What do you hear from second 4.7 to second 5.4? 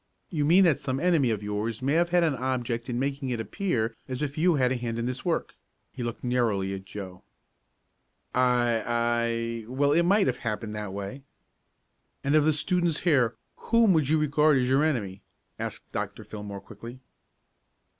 a hand in this